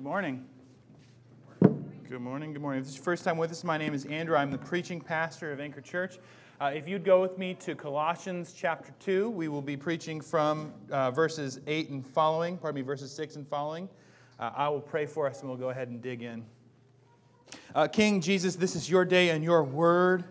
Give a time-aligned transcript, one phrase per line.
[0.00, 0.46] Good morning.
[2.08, 2.54] Good morning.
[2.54, 2.80] Good morning.
[2.80, 4.34] If this is your first time with us, my name is Andrew.
[4.34, 6.18] I'm the preaching pastor of Anchor Church.
[6.58, 10.72] Uh, if you'd go with me to Colossians chapter 2, we will be preaching from
[10.90, 13.90] uh, verses 8 and following, pardon me, verses 6 and following.
[14.38, 16.46] Uh, I will pray for us and we'll go ahead and dig in.
[17.74, 20.24] Uh, King Jesus, this is your day and your word.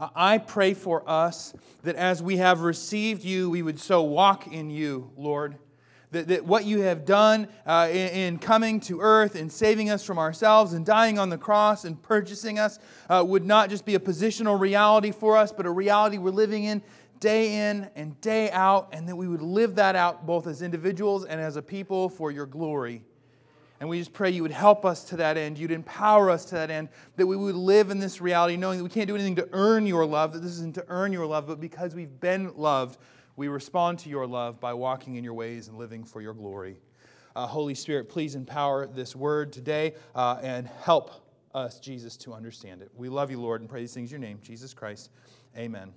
[0.00, 1.52] Uh, I pray for us
[1.82, 5.58] that as we have received you, we would so walk in you, Lord
[6.12, 10.04] that, that what you have done uh, in, in, coming to earth and saving us
[10.04, 13.94] from ourselves and dying on the cross and purchasing us uh, would not just be
[13.94, 16.82] a positional reality for us, but a reality we're living in
[17.22, 21.24] day in and day out, and that we would live that out both as individuals
[21.24, 23.04] and as a people for your glory.
[23.78, 25.56] And we just pray you would help us to that end.
[25.56, 28.84] You'd empower us to that end, that we would live in this reality, knowing that
[28.84, 31.46] we can't do anything to earn your love, that this isn't to earn your love,
[31.46, 32.98] but because we've been loved
[33.36, 36.76] we respond to your love by walking in your ways and living for your glory.
[37.34, 41.10] Uh, Holy Spirit, please empower this word today uh, and help
[41.54, 42.90] us, Jesus, to understand it.
[42.94, 45.10] We love you, Lord, and pray these things in your name, Jesus Christ.
[45.56, 45.92] Amen.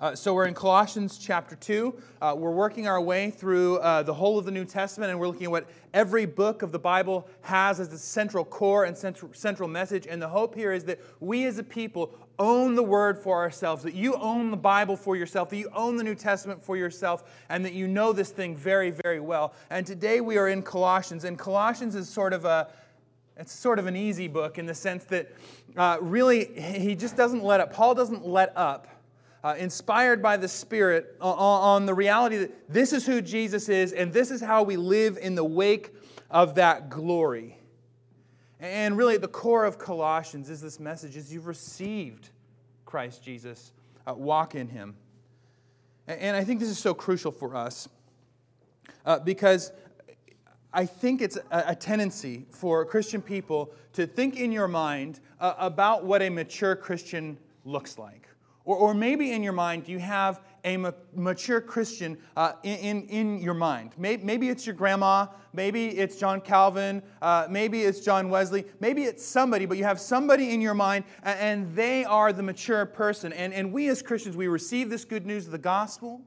[0.00, 1.92] Uh, so we're in Colossians chapter 2.
[2.22, 5.26] Uh, we're working our way through uh, the whole of the New Testament, and we're
[5.26, 9.32] looking at what every book of the Bible has as the central core and central,
[9.34, 10.06] central message.
[10.06, 13.82] And the hope here is that we as a people own the Word for ourselves,
[13.82, 17.24] that you own the Bible for yourself, that you own the New Testament for yourself,
[17.48, 19.52] and that you know this thing very, very well.
[19.68, 22.68] And today we are in Colossians, and Colossians is sort of a
[23.36, 25.32] it's sort of an easy book in the sense that
[25.76, 27.72] uh, really he just doesn't let up.
[27.72, 28.88] Paul doesn't let up
[29.44, 33.92] uh, inspired by the Spirit, on, on the reality that this is who Jesus is
[33.92, 35.94] and this is how we live in the wake
[36.30, 37.56] of that glory.
[38.60, 42.30] And really, at the core of Colossians is this message: is you've received
[42.84, 43.72] Christ Jesus,
[44.06, 44.96] uh, walk in Him.
[46.08, 47.86] And I think this is so crucial for us
[49.04, 49.72] uh, because
[50.72, 56.04] I think it's a, tendency for Christian people to think in your mind uh, about
[56.04, 58.26] what a mature Christian looks like.
[58.68, 63.38] Or, or maybe in your mind, you have a ma- mature Christian uh, in, in,
[63.38, 63.92] your mind.
[63.96, 65.28] Maybe, maybe, it's your grandma.
[65.54, 67.02] Maybe it's John Calvin.
[67.22, 68.66] Uh, maybe it's John Wesley.
[68.78, 72.84] Maybe it's somebody, but you have somebody in your mind, and they are the mature
[72.84, 73.32] person.
[73.32, 76.20] And, and we as Christians, we receive this good news of the gospel.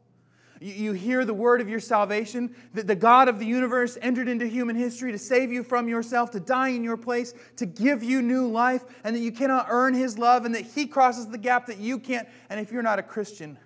[0.64, 4.46] You hear the word of your salvation, that the God of the universe entered into
[4.46, 8.22] human history to save you from yourself, to die in your place, to give you
[8.22, 11.66] new life, and that you cannot earn his love, and that he crosses the gap
[11.66, 12.30] that you can't.
[12.52, 13.58] And if you're not a Christian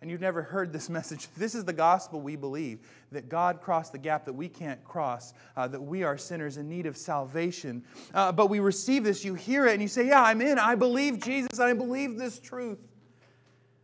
[0.00, 2.78] and you've never heard this message, this is the gospel we believe
[3.10, 6.68] that God crossed the gap that we can't cross, uh, that we are sinners in
[6.68, 7.82] need of salvation.
[8.14, 10.60] Uh, but we receive this, you hear it, and you say, Yeah, I'm in.
[10.60, 12.78] I believe Jesus, I believe this truth.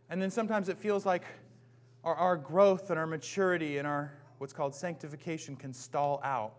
[0.09, 1.23] And then sometimes it feels like,
[2.03, 6.55] our, our growth and our maturity and our what's called sanctification can stall out.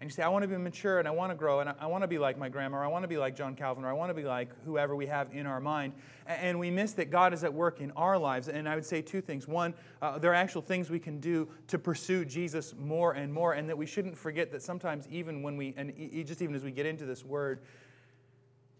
[0.00, 1.86] And you say, I want to be mature and I want to grow and I
[1.86, 3.88] want to be like my grandma or I want to be like John Calvin or
[3.88, 5.92] I want to be like whoever we have in our mind.
[6.26, 8.48] And we miss that God is at work in our lives.
[8.48, 9.48] And I would say two things.
[9.48, 13.54] One, uh, there are actual things we can do to pursue Jesus more and more,
[13.54, 15.92] and that we shouldn't forget that sometimes, even when we, and
[16.24, 17.60] just even as we get into this word,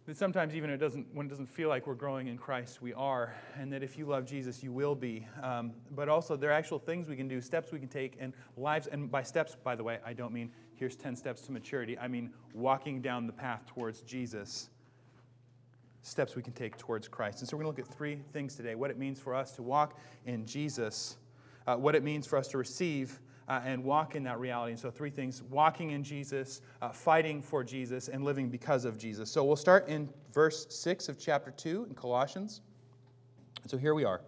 [0.08, 2.94] that sometimes even it doesn't, when it doesn't feel like we're growing in Christ, we
[2.94, 5.26] are, and that if you love Jesus, you will be.
[5.42, 8.32] Um, but also, there are actual things we can do, steps we can take, and
[8.56, 8.86] lives.
[8.86, 11.98] And by steps, by the way, I don't mean here's 10 steps to maturity.
[11.98, 14.70] I mean walking down the path towards Jesus.
[16.00, 17.40] Steps we can take towards Christ.
[17.40, 19.52] And so we're going to look at three things today what it means for us
[19.56, 21.18] to walk in Jesus,
[21.66, 24.72] uh, what it means for us to receive uh, and walk in that reality.
[24.72, 28.98] And so, three things walking in Jesus, uh, fighting for Jesus, and living because of
[28.98, 29.30] Jesus.
[29.30, 32.60] So, we'll start in verse 6 of chapter 2 in Colossians.
[33.66, 34.20] So, here we are.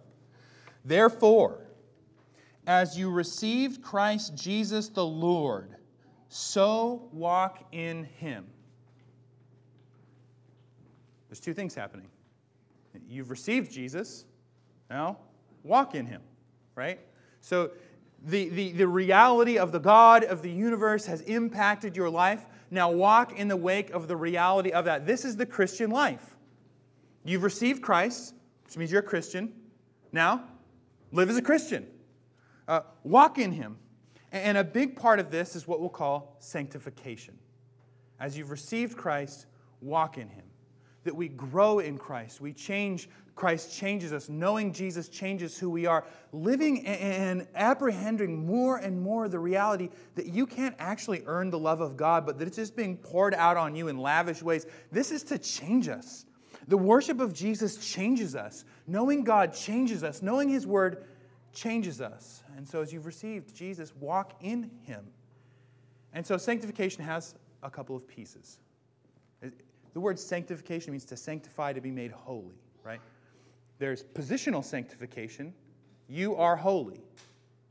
[0.83, 1.67] Therefore,
[2.65, 5.75] as you received Christ Jesus the Lord,
[6.29, 8.45] so walk in him.
[11.29, 12.07] There's two things happening.
[13.07, 14.25] You've received Jesus,
[14.89, 15.17] now
[15.63, 16.21] walk in him,
[16.75, 16.99] right?
[17.41, 17.71] So
[18.23, 22.45] the, the, the reality of the God of the universe has impacted your life.
[22.69, 25.05] Now walk in the wake of the reality of that.
[25.05, 26.35] This is the Christian life.
[27.23, 28.33] You've received Christ,
[28.65, 29.53] which means you're a Christian.
[30.11, 30.43] Now,
[31.11, 31.87] live as a Christian.
[32.67, 33.77] Uh, walk in Him.
[34.31, 37.37] And a big part of this is what we'll call sanctification.
[38.19, 39.47] As you've received Christ,
[39.81, 40.45] walk in Him.
[41.03, 42.39] That we grow in Christ.
[42.39, 43.09] We change
[43.41, 49.27] Christ changes us, knowing Jesus changes who we are, living and apprehending more and more
[49.27, 52.75] the reality that you can't actually earn the love of God, but that it's just
[52.75, 54.67] being poured out on you in lavish ways.
[54.91, 56.27] This is to change us.
[56.67, 58.63] The worship of Jesus changes us.
[58.85, 60.21] Knowing God changes us.
[60.21, 61.05] Knowing His Word
[61.51, 62.43] changes us.
[62.57, 65.03] And so, as you've received Jesus, walk in Him.
[66.13, 67.33] And so sanctification has
[67.63, 68.59] a couple of pieces.
[69.41, 73.01] The word sanctification means to sanctify, to be made holy, right?
[73.81, 75.55] There's positional sanctification.
[76.07, 77.01] You are holy.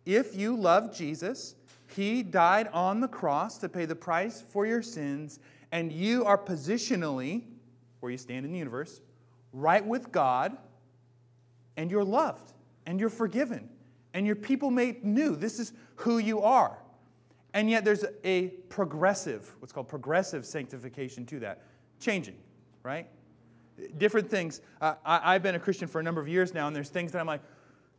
[0.05, 1.55] If you love Jesus,
[1.95, 5.39] he died on the cross to pay the price for your sins,
[5.71, 7.45] and you are positionally,
[8.01, 9.01] where you stand in the universe,
[9.53, 10.59] right with God,
[11.77, 12.55] and you're loved,
[12.87, 13.69] and you're forgiven,
[14.13, 15.37] and your people made new.
[15.37, 16.77] This is who you are.
[17.55, 21.63] And yet there's a progressive, what's called progressive sanctification to that,
[22.01, 22.35] changing,
[22.83, 23.07] right?
[23.99, 24.61] Different things.
[24.81, 27.21] I, I've been a Christian for a number of years now, and there's things that
[27.21, 27.43] I'm like,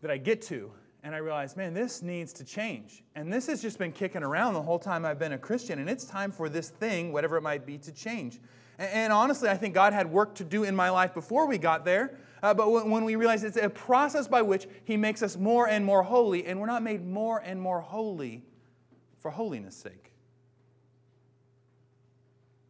[0.02, 0.72] that I get to,
[1.04, 3.04] and I realize, man, this needs to change.
[3.16, 5.90] And this has just been kicking around the whole time I've been a Christian, and
[5.90, 8.40] it's time for this thing, whatever it might be, to change.
[8.78, 11.58] And, and honestly, I think God had work to do in my life before we
[11.58, 12.18] got there.
[12.44, 15.68] Uh, but when, when we realize it's a process by which He makes us more
[15.68, 18.44] and more holy, and we're not made more and more holy
[19.20, 20.12] for holiness' sake.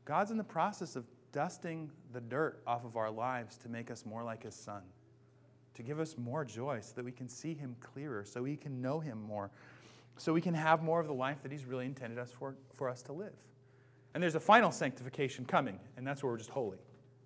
[0.03, 4.05] God's in the process of dusting the dirt off of our lives to make us
[4.05, 4.81] more like His Son
[5.73, 8.81] to give us more joy so that we can see Him clearer, so we can
[8.81, 9.49] know Him more,
[10.17, 12.89] so we can have more of the life that He's really intended us for, for
[12.89, 13.33] us to live.
[14.13, 16.79] And there's a final sanctification coming, and that's where we're just holy.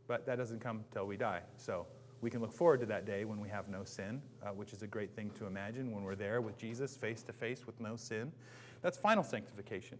[0.08, 1.42] But that doesn't come till we die.
[1.58, 1.88] So
[2.22, 4.84] we can look forward to that day when we have no sin, uh, which is
[4.84, 7.96] a great thing to imagine when we're there with Jesus face to face with no
[7.96, 8.32] sin.
[8.84, 9.98] That's final sanctification.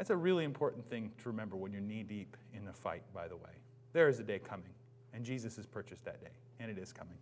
[0.00, 3.28] That's a really important thing to remember when you're knee deep in the fight, by
[3.28, 3.50] the way.
[3.92, 4.72] There is a day coming,
[5.12, 7.18] and Jesus has purchased that day, and it is coming.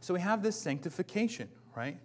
[0.00, 2.00] So we have this sanctification, right?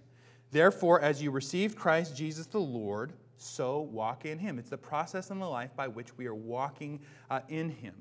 [0.52, 4.60] Therefore, as you received Christ Jesus the Lord, so walk in him.
[4.60, 7.00] It's the process in the life by which we are walking
[7.32, 7.96] uh, in him.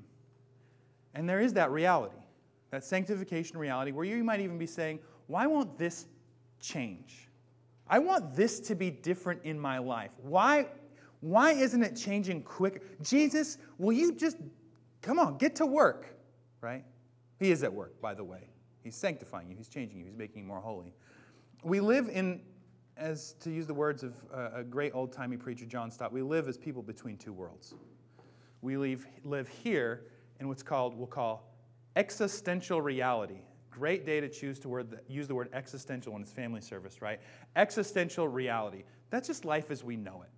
[1.15, 2.21] And there is that reality,
[2.69, 6.05] that sanctification reality, where you might even be saying, why won't this
[6.59, 7.29] change?
[7.87, 10.11] I want this to be different in my life.
[10.21, 10.67] Why,
[11.21, 13.01] why isn't it changing quick?
[13.01, 14.37] Jesus, will you just,
[15.01, 16.15] come on, get to work,
[16.59, 16.83] right?
[17.39, 18.49] He is at work, by the way.
[18.83, 20.93] He's sanctifying you, He's changing you, He's making you more holy.
[21.63, 22.41] We live in,
[22.97, 26.47] as to use the words of a great old timey preacher, John Stott, we live
[26.47, 27.75] as people between two worlds.
[28.61, 30.05] We live, live here
[30.39, 31.51] in what's called, we'll call
[31.95, 33.41] existential reality.
[33.69, 37.19] Great day to choose to word, use the word existential in its family service, right?
[37.55, 38.83] Existential reality.
[39.11, 40.29] That's just life as we know it.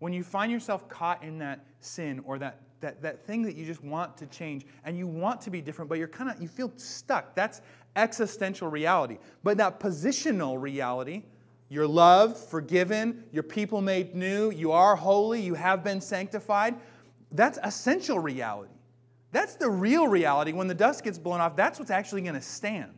[0.00, 3.64] When you find yourself caught in that sin or that that, that thing that you
[3.64, 6.48] just want to change and you want to be different, but you're kind of, you
[6.48, 7.34] feel stuck.
[7.34, 7.60] That's
[7.96, 9.18] existential reality.
[9.42, 11.24] But that positional reality,
[11.68, 16.76] you're loved, forgiven, your people made new, you are holy, you have been sanctified,
[17.32, 18.72] that's essential reality.
[19.32, 20.52] That's the real reality.
[20.52, 22.92] When the dust gets blown off, that's what's actually going to stand.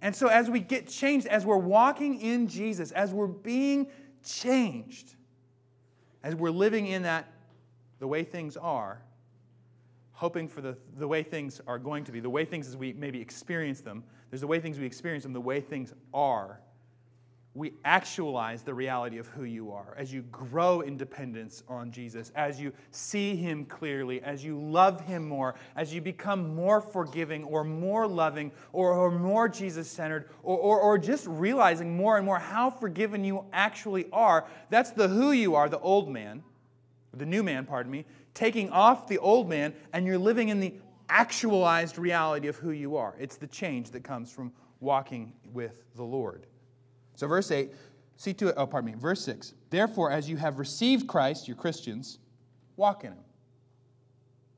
[0.00, 3.88] And so, as we get changed, as we're walking in Jesus, as we're being
[4.22, 5.16] changed,
[6.22, 7.32] as we're living in that
[7.98, 9.00] the way things are,
[10.12, 12.92] hoping for the, the way things are going to be, the way things as we
[12.94, 14.02] maybe experience them.
[14.30, 16.60] There's the way things we experience them, the way things are.
[17.56, 22.30] We actualize the reality of who you are as you grow in dependence on Jesus,
[22.36, 27.44] as you see Him clearly, as you love Him more, as you become more forgiving
[27.44, 32.26] or more loving or, or more Jesus centered, or, or, or just realizing more and
[32.26, 34.46] more how forgiven you actually are.
[34.68, 36.42] That's the who you are, the old man
[37.16, 40.74] the new man, pardon me, taking off the old man, and you're living in the
[41.08, 43.14] actualized reality of who you are.
[43.18, 46.46] It's the change that comes from walking with the Lord.
[47.16, 47.72] So, verse 8,
[48.16, 49.54] see to it, oh, pardon me, verse 6.
[49.70, 52.18] Therefore, as you have received Christ, you're Christians,
[52.76, 53.24] walk in him.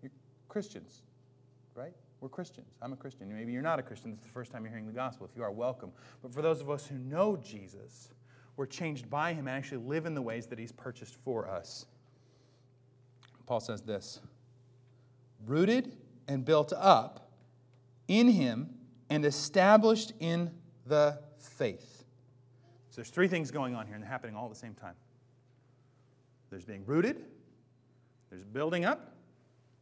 [0.02, 0.12] You're
[0.48, 1.02] Christians,
[1.74, 1.92] right?
[2.20, 2.66] We're Christians.
[2.82, 3.32] I'm a Christian.
[3.34, 4.12] Maybe you're not a Christian.
[4.12, 5.26] It's the first time you're hearing the gospel.
[5.30, 5.92] If you are, welcome.
[6.20, 8.10] But for those of us who know Jesus,
[8.56, 11.86] we're changed by him and actually live in the ways that he's purchased for us.
[13.46, 14.20] Paul says this
[15.46, 15.96] rooted
[16.26, 17.30] and built up
[18.08, 18.74] in him
[19.08, 20.50] and established in
[20.86, 21.97] the faith.
[22.98, 24.94] So there's three things going on here, and they're happening all at the same time.
[26.50, 27.26] There's being rooted,
[28.28, 29.14] there's building up,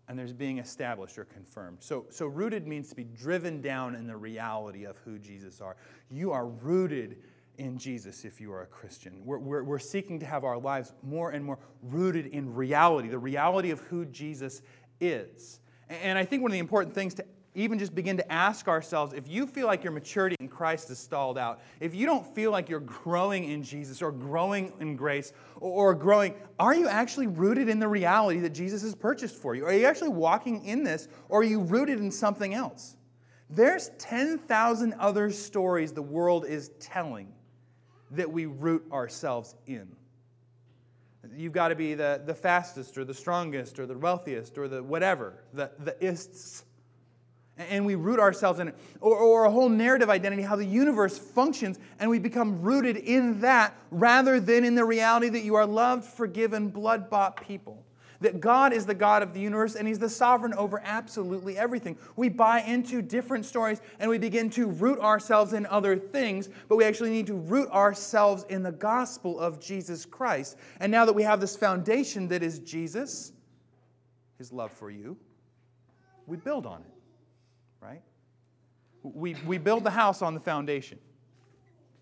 [0.06, 1.78] and there's being established or confirmed.
[1.80, 5.76] So, so rooted means to be driven down in the reality of who Jesus are.
[6.10, 7.16] You are rooted
[7.56, 9.22] in Jesus if you are a Christian.
[9.24, 13.18] We're, we're, we're, seeking to have our lives more and more rooted in reality, the
[13.18, 14.60] reality of who Jesus
[15.00, 15.60] is.
[15.88, 19.14] And I think one of the important things to even just begin to ask ourselves
[19.14, 22.68] if you feel like your maturity Christ is stalled out, if you don't feel like
[22.68, 27.78] you're growing in Jesus or growing in grace or, growing, are you actually rooted in
[27.78, 29.66] the reality that Jesus has purchased for you?
[29.66, 32.96] Are you actually walking in this or are you rooted in something else?
[33.50, 37.32] There's 10,000 other stories the world is telling
[38.12, 39.88] that we root ourselves in.
[41.34, 44.82] You've got to be the, the fastest or the strongest or the wealthiest or the
[44.82, 46.64] whatever, the, the ists.
[47.58, 48.74] And we root ourselves in it.
[49.00, 53.40] Or, or a whole narrative identity, how the universe functions, and we become rooted in
[53.40, 57.82] that rather than in the reality that you are loved, forgiven, blood bought people.
[58.20, 61.98] That God is the God of the universe and He's the sovereign over absolutely everything.
[62.16, 66.76] We buy into different stories and we begin to root ourselves in other things, but
[66.76, 70.56] we actually need to root ourselves in the gospel of Jesus Christ.
[70.80, 73.32] And now that we have this foundation that is Jesus,
[74.38, 75.16] His love for you,
[76.26, 76.92] we build on it,
[77.80, 78.02] right?
[79.02, 80.98] We, we build the house on the foundation.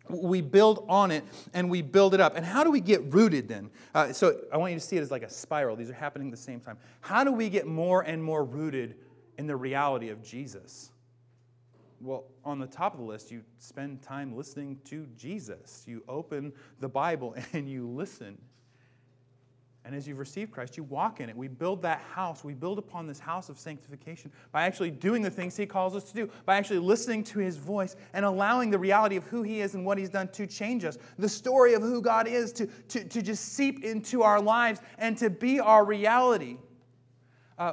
[0.09, 2.37] We build on it and we build it up.
[2.37, 3.71] And how do we get rooted then?
[3.95, 5.77] Uh, so I want you to see it as like a spiral.
[5.77, 6.77] These are happening at the same time.
[7.01, 8.97] How do we get more and more rooted
[9.39, 10.91] in the reality of Jesus?
[12.01, 15.85] Well, on the top of the list, you spend time listening to Jesus.
[15.87, 18.37] You open the Bible and you listen
[19.85, 21.37] and as you've received Christ, you walk in it.
[21.37, 22.43] We build that house.
[22.43, 26.05] We build upon this house of sanctification by actually doing the things He calls us
[26.05, 29.61] to do, by actually listening to His voice and allowing the reality of who He
[29.61, 30.97] is and what He's done to change us.
[31.19, 35.19] The story of who God is to, to, to just seep into our lives and
[35.19, 36.57] to be our reality.
[37.59, 37.73] Uh,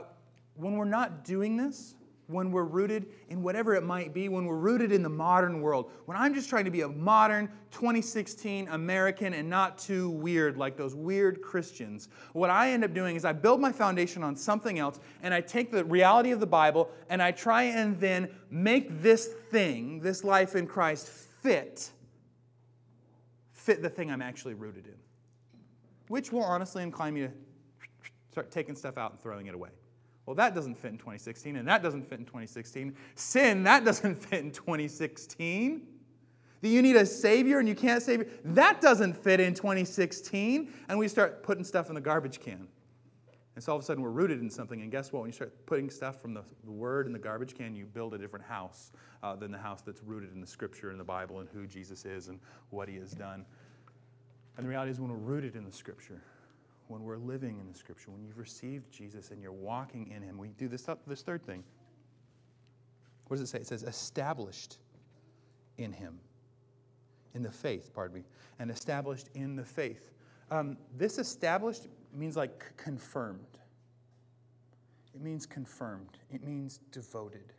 [0.56, 1.96] when we're not doing this,
[2.32, 5.92] when we're rooted in whatever it might be, when we're rooted in the modern world,
[6.06, 10.78] when I'm just trying to be a modern 2016 American and not too weird like
[10.78, 14.80] those weird Christians, what I end up doing is I build my foundation on something
[14.80, 19.02] else and I take the reality of the Bible and I try and then make
[19.02, 21.92] this thing, this life in Christ, fit
[23.62, 24.96] fit the thing I'm actually rooted in.
[26.08, 27.32] Which will honestly incline me to
[28.32, 29.70] start taking stuff out and throwing it away.
[30.26, 32.96] Well, that doesn't fit in 2016, and that doesn't fit in 2016.
[33.16, 35.88] Sin, that doesn't fit in 2016.
[36.62, 40.72] That you need a Savior and you can't save that doesn't fit in 2016.
[40.90, 42.68] And we start putting stuff in the garbage can.
[43.56, 44.82] And so all of a sudden we're rooted in something.
[44.82, 45.22] And guess what?
[45.22, 48.18] When you start putting stuff from the, Word in the garbage can, you build a
[48.18, 48.92] different house
[49.24, 52.06] uh, than the house that's rooted in the Scripture and the Bible and who Jesus
[52.06, 53.46] is and what He has done.
[54.58, 56.22] And the reality is, when we're rooted in the Scripture,
[56.92, 60.38] when we're living in the Scripture, when you've received Jesus and you're walking in Him,
[60.38, 61.64] we do this, this third thing.
[63.28, 63.60] What does it say?
[63.60, 64.78] It says, established
[65.78, 66.20] in Him,
[67.34, 68.24] in the faith, pardon me,
[68.60, 70.12] and established in the faith.
[70.52, 73.40] Um, this established means like confirmed.
[75.16, 76.18] It means confirmed.
[76.30, 77.54] It means devoted.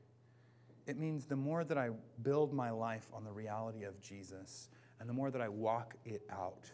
[0.86, 1.90] It means the more that I
[2.22, 4.68] build my life on the reality of Jesus
[5.00, 6.70] and the more that I walk it out,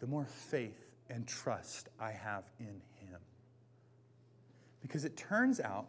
[0.00, 3.18] the more faith and trust I have in Him.
[4.80, 5.86] Because it turns out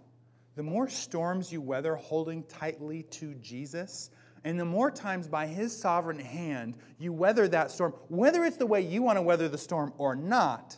[0.55, 4.11] the more storms you weather holding tightly to Jesus,
[4.43, 8.65] and the more times by His sovereign hand you weather that storm, whether it's the
[8.65, 10.77] way you want to weather the storm or not,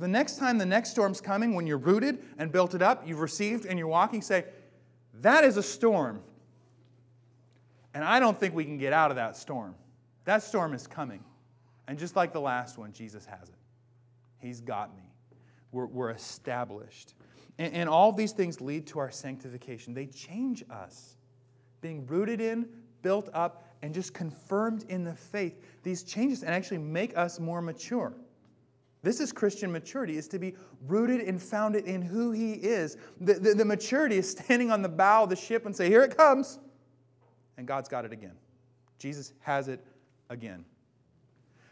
[0.00, 3.20] the next time the next storm's coming, when you're rooted and built it up, you've
[3.20, 4.46] received and you're walking, say,
[5.20, 6.22] That is a storm.
[7.92, 9.74] And I don't think we can get out of that storm.
[10.24, 11.22] That storm is coming.
[11.90, 13.56] And just like the last one, Jesus has it.
[14.38, 15.02] He's got me.
[15.72, 17.14] We're, we're established.
[17.58, 19.92] And, and all these things lead to our sanctification.
[19.92, 21.16] They change us.
[21.80, 22.68] Being rooted in,
[23.02, 27.60] built up, and just confirmed in the faith, these changes and actually make us more
[27.60, 28.14] mature.
[29.02, 30.54] This is Christian maturity, is to be
[30.86, 32.98] rooted and founded in who He is.
[33.20, 36.04] The, the, the, maturity is standing on the bow of the ship and say, Here
[36.04, 36.60] it comes.
[37.56, 38.36] And God's got it again.
[39.00, 39.84] Jesus has it
[40.28, 40.64] again.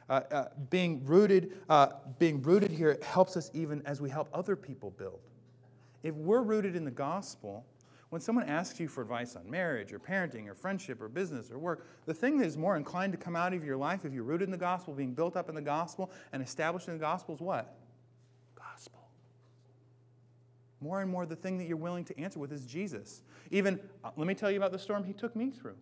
[0.09, 1.89] Uh, uh, being rooted, uh,
[2.19, 5.21] being rooted here helps us even as we help other people build.
[6.03, 7.67] If we're rooted in the gospel,
[8.11, 11.59] when someone asks you for advice on marriage or parenting or friendship or business or
[11.59, 14.25] work, the thing that is more inclined to come out of your life if you're
[14.25, 17.35] rooted in the gospel, being built up in the gospel and established in the gospel
[17.35, 17.77] is what?
[18.55, 19.01] Gospel.
[20.81, 23.23] More and more, the thing that you're willing to answer with is Jesus.
[23.51, 25.77] Even, uh, let me tell you about the storm he took me through.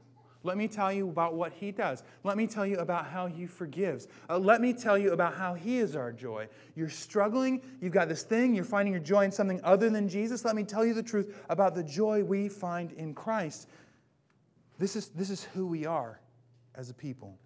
[0.47, 2.05] Let me tell you about what He does.
[2.23, 4.07] Let me tell you about how He forgives.
[4.31, 6.49] Uh, let me tell you about how He is our joy.
[6.77, 10.45] You're struggling, you've got this thing, you're finding your joy in something other than Jesus.
[10.45, 13.69] Let me tell you the truth about the joy we find in Christ.
[14.79, 16.21] This is, this is who we are
[16.77, 17.37] as a people.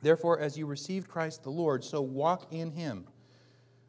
[0.00, 3.06] Therefore, as you received Christ the Lord, so walk in Him,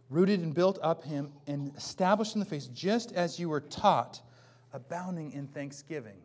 [0.10, 4.22] rooted and built up Him, and established in the faith, just as you were taught,
[4.74, 6.18] abounding in thanksgiving.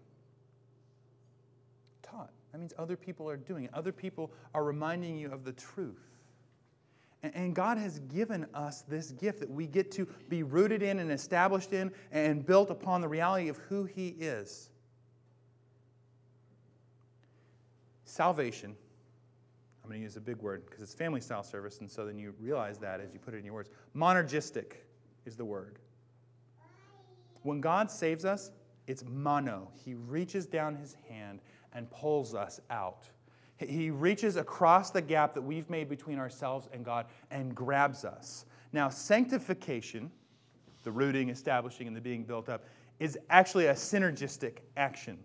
[2.54, 3.74] That means other people are doing it.
[3.74, 5.98] Other people are reminding you of the truth.
[7.24, 11.10] And God has given us this gift that we get to be rooted in and
[11.10, 14.70] established in and built upon the reality of who He is.
[18.04, 18.76] Salvation,
[19.82, 22.20] I'm going to use a big word because it's family style service, and so then
[22.20, 23.70] you realize that as you put it in your words.
[23.96, 24.74] Monergistic
[25.26, 25.80] is the word.
[27.42, 28.52] When God saves us,
[28.86, 29.72] it's mono.
[29.84, 31.40] He reaches down his hand
[31.74, 33.08] and pulls us out.
[33.56, 38.46] He reaches across the gap that we've made between ourselves and God and grabs us.
[38.72, 40.10] Now, sanctification,
[40.82, 42.64] the rooting, establishing, and the being built up,
[42.98, 45.18] is actually a synergistic action.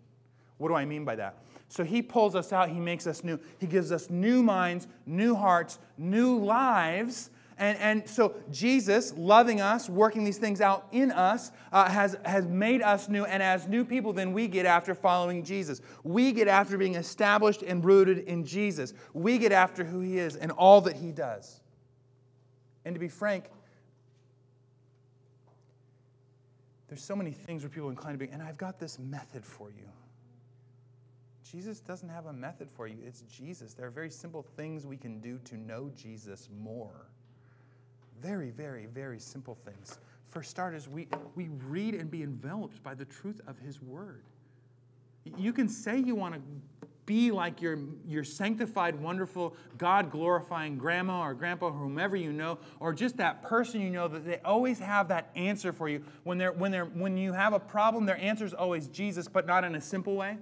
[0.58, 1.38] What do I mean by that?
[1.70, 3.39] So he pulls us out, he makes us new.
[3.60, 7.29] He gives us new minds, new hearts, new lives.
[7.60, 12.48] And, and so Jesus, loving us, working these things out in us, uh, has, has
[12.48, 13.25] made us new.
[13.25, 15.82] And as new people, then we get after following Jesus.
[16.06, 18.94] We get after being established and rooted in Jesus.
[19.13, 21.60] We get after who he is and all that he does.
[22.86, 23.44] And to be frank,
[26.88, 29.46] there's so many things where people are inclined to be, and I've got this method
[29.46, 29.89] for you.
[31.44, 32.98] Jesus doesn't have a method for you.
[33.06, 33.74] It's Jesus.
[33.74, 37.09] There are very simple things we can do to know Jesus more.
[38.21, 39.99] Very, very, very simple things.
[40.29, 44.23] For starters, we, we read and be enveloped by the truth of His Word.
[45.38, 46.41] You can say you want to
[47.05, 52.93] be like your, your sanctified, wonderful, God glorifying grandma or grandpa, whomever you know, or
[52.93, 56.03] just that person you know that they always have that answer for you.
[56.23, 59.47] When, they're, when, they're, when you have a problem, their answer is always Jesus, but
[59.47, 60.38] not in a simple way,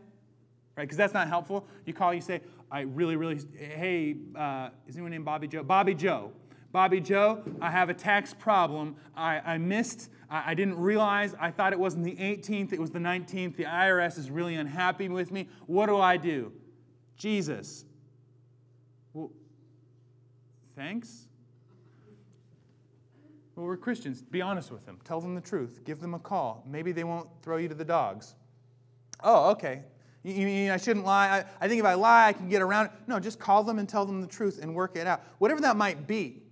[0.75, 0.84] right?
[0.84, 1.65] Because that's not helpful.
[1.86, 5.63] You call, you say, I really, really, hey, uh, is anyone named Bobby Joe?
[5.63, 6.34] Bobby Joe.
[6.77, 8.98] Bobby Joe, I have a tax problem.
[9.15, 12.91] I, I missed, I, I, didn't realize, I thought it wasn't the 18th, it was
[12.91, 13.55] the 19th.
[13.55, 15.50] The IRS is really unhappy with me.
[15.65, 16.53] What do I do?
[17.15, 17.84] Jesus.
[19.13, 19.31] Well,
[20.75, 21.27] thanks.
[23.55, 24.22] Well, we're Christians.
[24.22, 25.00] Be honest with them.
[25.03, 25.81] Tell them the truth.
[25.84, 26.63] Give them a call.
[26.67, 28.36] Maybe they won't throw you to the dogs.
[29.24, 29.81] Oh, okay.
[30.24, 31.39] You mean I shouldn't lie?
[31.39, 32.91] I, I think if I lie, I can get around it.
[33.07, 35.24] No, just call them and tell them the truth and work it out.
[35.39, 36.43] Whatever that might be.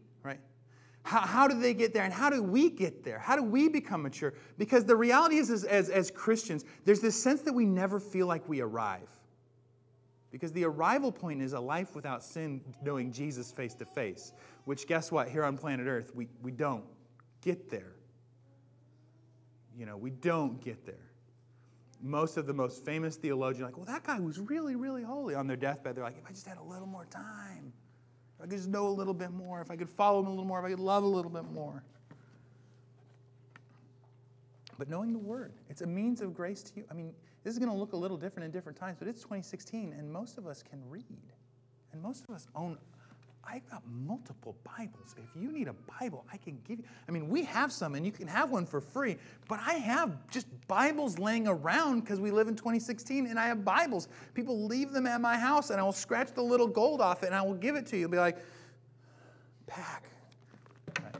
[1.06, 2.04] How, how do they get there?
[2.04, 3.20] And how do we get there?
[3.20, 4.34] How do we become mature?
[4.58, 8.25] Because the reality is, is as, as Christians, there's this sense that we never feel
[8.25, 9.08] like we arrive.
[10.32, 14.34] Because the arrival point is a life without sin, knowing Jesus face to face,
[14.66, 15.29] which, guess what?
[15.29, 16.84] Here on planet Earth, we, we don't
[17.42, 17.94] get there.
[19.77, 20.96] You know, we don't get there.
[22.01, 25.36] Most of the most famous theologians like, well, that guy was really, really holy.
[25.36, 27.74] On their deathbed, they're like, if I just had a little more time.
[28.38, 30.30] If I could just know a little bit more, if I could follow him a
[30.30, 31.84] little more, if I could love a little bit more.
[34.78, 36.86] But knowing the Word, it's a means of grace to you.
[36.92, 39.22] I mean, this is going to look a little different in different times, but it's
[39.22, 41.06] 2016, and most of us can read.
[41.94, 42.78] And most of us own
[43.48, 45.16] I've got multiple Bibles.
[45.18, 46.86] If you need a Bible, I can give you.
[47.08, 50.27] I mean, we have some and you can have one for free, but I have
[50.29, 54.08] just Bibles laying around because we live in 2016 and I have Bibles.
[54.34, 57.27] People leave them at my house and I will scratch the little gold off it
[57.27, 58.01] and I will give it to you.
[58.01, 58.38] You'll be like,
[59.68, 60.03] pack.
[61.01, 61.16] Right.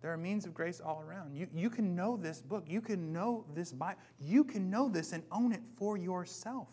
[0.00, 1.36] There are means of grace all around.
[1.36, 2.64] You, you can know this book.
[2.66, 4.00] You can know this Bible.
[4.20, 6.68] You can know this and own it for yourself.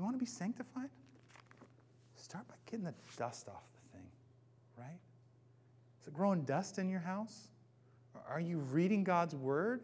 [0.00, 0.88] You want to be sanctified?
[2.16, 4.06] Start by getting the dust off the thing,
[4.78, 4.98] right?
[6.00, 7.48] Is it growing dust in your house?
[8.26, 9.82] Are you reading God's word?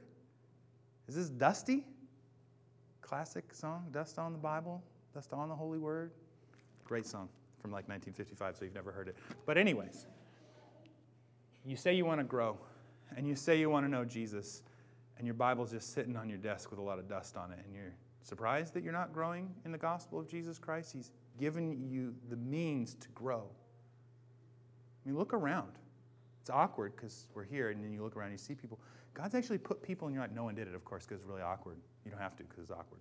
[1.07, 1.85] Is this dusty?
[3.02, 6.12] Classic song, Dust on the Bible, Dust on the Holy Word.
[6.85, 7.29] Great song
[7.61, 9.16] from like 1955, so you've never heard it.
[9.44, 10.07] But, anyways,
[11.66, 12.57] you say you want to grow,
[13.18, 14.62] and you say you want to know Jesus,
[15.18, 17.59] and your Bible's just sitting on your desk with a lot of dust on it,
[17.66, 17.92] and you're
[18.26, 20.92] Surprised that you're not growing in the gospel of Jesus Christ?
[20.92, 23.44] He's given you the means to grow.
[23.44, 25.70] I mean, look around.
[26.40, 28.80] It's awkward because we're here, and then you look around and you see people.
[29.14, 30.32] God's actually put people in your life.
[30.34, 31.76] No one did it, of course, because it's really awkward.
[32.04, 33.00] You don't have to because it's awkward.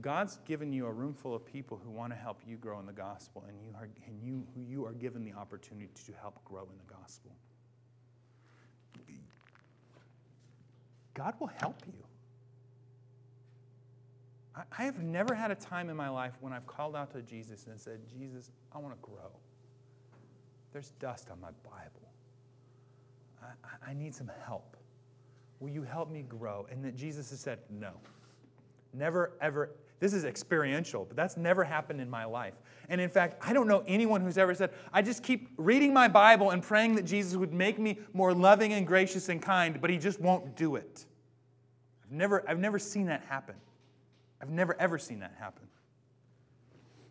[0.00, 2.86] God's given you a room full of people who want to help you grow in
[2.86, 6.62] the gospel, and you are, and you, you are given the opportunity to help grow
[6.62, 7.30] in the gospel.
[11.14, 11.92] God will help you.
[14.56, 17.66] I have never had a time in my life when I've called out to Jesus
[17.66, 19.30] and said, Jesus, I want to grow.
[20.72, 22.08] There's dust on my Bible.
[23.42, 24.76] I, I, need some help.
[25.60, 26.66] Will you help me grow?
[26.70, 27.90] And that Jesus has said, no.
[28.92, 29.70] Never, ever.
[29.98, 32.54] This is experiential, but that's never happened in my life.
[32.88, 36.08] And in fact, I don't know anyone who's ever said, I just keep reading my
[36.08, 39.90] Bible and praying that Jesus would make me more loving and gracious and kind, but
[39.90, 41.06] he just won't do it.
[42.04, 43.56] I've never, I've never seen that happen.
[44.40, 45.68] I've never, ever seen that happen.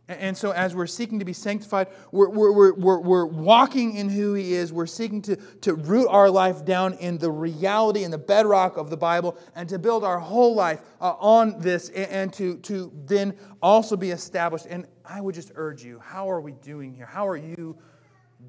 [0.09, 4.33] And so, as we're seeking to be sanctified, we're, we're, we're, we're, walking in who
[4.33, 4.73] He is.
[4.73, 8.89] We're seeking to, to root our life down in the reality and the bedrock of
[8.89, 12.91] the Bible and to build our whole life uh, on this and, and to, to
[13.05, 14.65] then also be established.
[14.69, 17.05] And I would just urge you how are we doing here?
[17.05, 17.77] How are you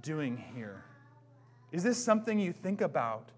[0.02, 0.84] doing here?
[1.70, 3.30] Is this something you think about?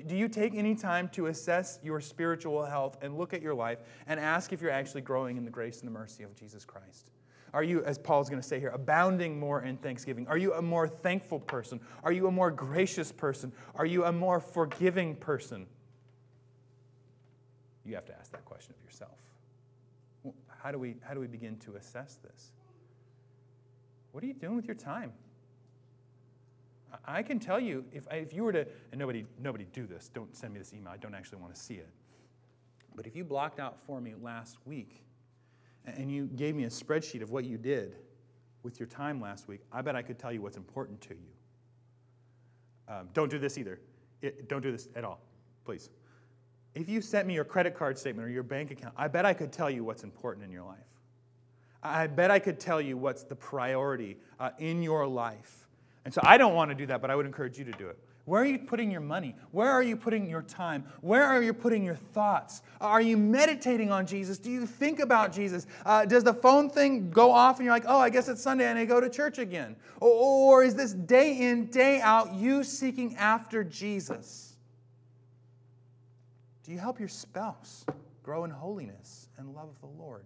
[0.00, 3.78] Do you take any time to assess your spiritual health and look at your life
[4.06, 7.10] and ask if you're actually growing in the grace and the mercy of Jesus Christ?
[7.52, 10.26] Are you, as Paul's going to say here, abounding more in thanksgiving?
[10.26, 11.78] Are you a more thankful person?
[12.02, 13.52] Are you a more gracious person?
[13.76, 15.66] Are you a more forgiving person?
[17.84, 19.16] You have to ask that question of yourself.
[20.48, 22.50] How do we, how do we begin to assess this?
[24.10, 25.12] What are you doing with your time?
[27.04, 30.34] I can tell you, if, if you were to, and nobody, nobody do this, don't
[30.36, 31.88] send me this email, I don't actually want to see it.
[32.94, 35.02] But if you blocked out for me last week
[35.84, 37.96] and you gave me a spreadsheet of what you did
[38.62, 42.94] with your time last week, I bet I could tell you what's important to you.
[42.94, 43.80] Um, don't do this either.
[44.22, 45.20] It, don't do this at all,
[45.64, 45.90] please.
[46.74, 49.32] If you sent me your credit card statement or your bank account, I bet I
[49.32, 50.78] could tell you what's important in your life.
[51.82, 55.63] I bet I could tell you what's the priority uh, in your life.
[56.04, 57.88] And so I don't want to do that, but I would encourage you to do
[57.88, 57.98] it.
[58.26, 59.34] Where are you putting your money?
[59.50, 60.84] Where are you putting your time?
[61.02, 62.62] Where are you putting your thoughts?
[62.80, 64.38] Are you meditating on Jesus?
[64.38, 65.66] Do you think about Jesus?
[65.84, 68.66] Uh, does the phone thing go off and you're like, oh, I guess it's Sunday
[68.66, 69.76] and I go to church again?
[70.00, 74.56] Or, or is this day in, day out you seeking after Jesus?
[76.64, 77.84] Do you help your spouse
[78.22, 80.24] grow in holiness and love of the Lord?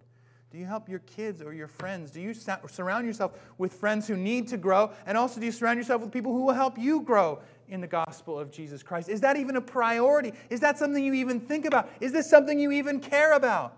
[0.51, 2.11] Do you help your kids or your friends?
[2.11, 4.93] Do you surround yourself with friends who need to grow?
[5.07, 7.87] And also, do you surround yourself with people who will help you grow in the
[7.87, 9.11] gospel of Jesus Christ?
[9.11, 10.33] Is that even a priority?
[10.49, 11.91] Is that something you even think about?
[12.01, 13.77] Is this something you even care about?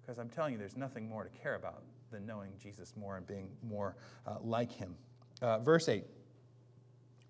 [0.00, 3.26] Because I'm telling you, there's nothing more to care about than knowing Jesus more and
[3.26, 4.96] being more uh, like him.
[5.40, 6.04] Uh, verse 8,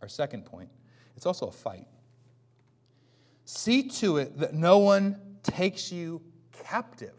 [0.01, 0.71] our second point,
[1.17, 1.87] it's also a fight.
[3.45, 6.23] See to it that no one takes you
[6.63, 7.15] captive,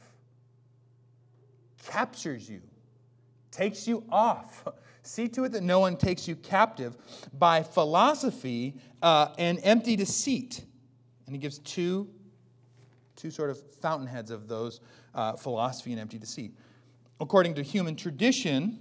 [1.85, 2.61] captures you,
[3.51, 4.67] takes you off.
[5.05, 6.95] See to it that no one takes you captive
[7.33, 10.63] by philosophy uh, and empty deceit.
[11.25, 12.09] And he gives two,
[13.17, 14.79] two sort of fountainheads of those
[15.13, 16.57] uh, philosophy and empty deceit.
[17.19, 18.79] According to human tradition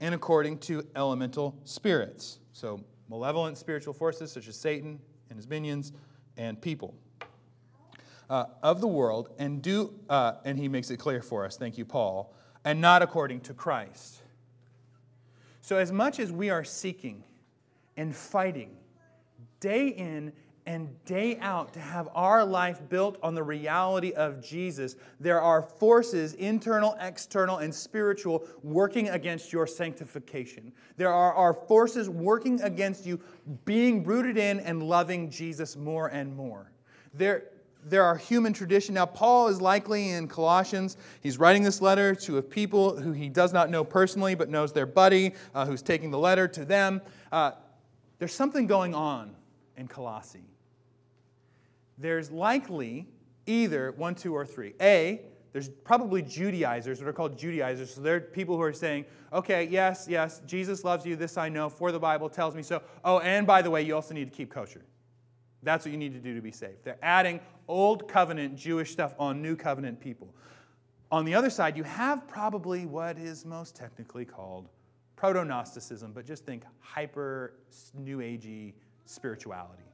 [0.00, 2.38] and according to elemental spirits.
[2.52, 5.92] So, malevolent spiritual forces such as Satan and his minions
[6.36, 6.94] and people
[8.28, 11.78] uh, of the world and do, uh, and he makes it clear for us, thank
[11.78, 12.34] you, Paul,
[12.64, 14.22] and not according to Christ.
[15.60, 17.24] So, as much as we are seeking
[17.96, 18.76] and fighting
[19.60, 20.32] day in
[20.66, 25.62] and day out to have our life built on the reality of Jesus, there are
[25.62, 30.72] forces, internal, external, and spiritual, working against your sanctification.
[30.96, 33.20] There are, are forces working against you
[33.64, 36.72] being rooted in and loving Jesus more and more.
[37.14, 37.44] There,
[37.88, 38.94] there are human tradition.
[38.94, 40.96] Now, Paul is likely in Colossians.
[41.20, 44.72] He's writing this letter to a people who he does not know personally, but knows
[44.72, 47.00] their buddy uh, who's taking the letter to them.
[47.30, 47.52] Uh,
[48.18, 49.34] there's something going on
[49.76, 50.44] in Colossae.
[51.98, 53.06] There's likely
[53.46, 54.74] either one, two, or three.
[54.80, 55.20] A,
[55.52, 57.94] there's probably Judaizers that are called Judaizers.
[57.94, 61.14] So they're people who are saying, okay, yes, yes, Jesus loves you.
[61.14, 62.82] This I know, for the Bible tells me so.
[63.04, 64.82] Oh, and by the way, you also need to keep kosher.
[65.62, 66.84] That's what you need to do to be saved.
[66.84, 70.34] They're adding old covenant Jewish stuff on new covenant people.
[71.10, 74.68] On the other side, you have probably what is most technically called
[75.16, 77.54] proto Gnosticism, but just think hyper
[77.94, 78.74] new agey
[79.06, 79.84] spirituality.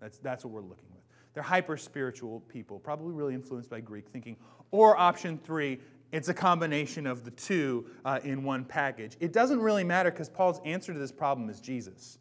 [0.00, 1.02] That's, that's what we're looking with.
[1.34, 4.36] They're hyper spiritual people, probably really influenced by Greek thinking.
[4.70, 5.80] Or option three,
[6.12, 9.16] it's a combination of the two uh, in one package.
[9.20, 12.18] It doesn't really matter because Paul's answer to this problem is Jesus.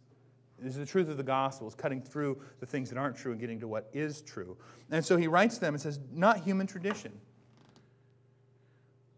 [0.59, 3.31] This is the truth of the gospel, is cutting through the things that aren't true
[3.31, 4.55] and getting to what is true.
[4.89, 7.11] And so he writes them and says, not human tradition.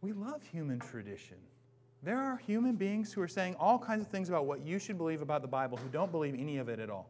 [0.02, 1.38] We love human tradition.
[2.04, 4.98] There are human beings who are saying all kinds of things about what you should
[4.98, 7.10] believe about the Bible who don't believe any of it at all.